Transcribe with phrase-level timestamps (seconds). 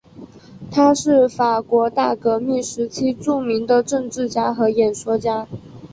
[0.71, 5.47] 他是法国大革命时期著名的政治家和演说家。